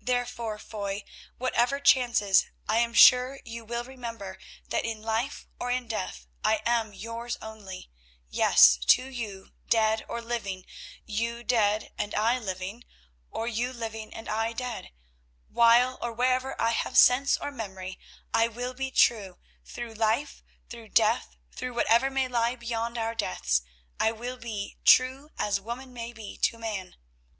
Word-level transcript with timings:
Therefore, 0.00 0.58
Foy, 0.58 1.04
whatever 1.36 1.78
chances, 1.78 2.46
I 2.66 2.78
am 2.78 2.94
sure 2.94 3.38
you 3.44 3.66
will 3.66 3.84
remember 3.84 4.38
that 4.70 4.86
in 4.86 5.02
life 5.02 5.46
or 5.60 5.70
in 5.70 5.88
death 5.88 6.26
I 6.42 6.62
am 6.64 6.94
yours 6.94 7.36
only—yes, 7.42 8.78
to 8.86 9.04
you, 9.04 9.52
dead 9.68 10.06
or 10.08 10.22
living, 10.22 10.64
you 11.04 11.44
dead 11.44 11.92
and 11.98 12.14
I 12.14 12.38
living, 12.38 12.84
or 13.30 13.46
you 13.46 13.74
living 13.74 14.10
and 14.14 14.26
I 14.26 14.54
dead, 14.54 14.90
while 15.50 15.98
or 16.00 16.14
wherever 16.14 16.58
I 16.58 16.70
have 16.70 16.96
sense 16.96 17.36
or 17.36 17.50
memory, 17.50 17.98
I 18.32 18.48
will 18.48 18.72
be 18.72 18.90
true; 18.90 19.36
through 19.66 19.92
life, 19.92 20.42
through 20.70 20.88
death, 20.88 21.36
through 21.52 21.74
whatever 21.74 22.08
may 22.08 22.26
lie 22.26 22.56
beyond 22.56 22.96
our 22.96 23.14
deaths, 23.14 23.60
I 24.00 24.12
will 24.12 24.38
be 24.38 24.78
true 24.86 25.28
as 25.38 25.60
woman 25.60 25.92
may 25.92 26.14
be 26.14 26.38
to 26.38 26.56
man. 26.56 26.96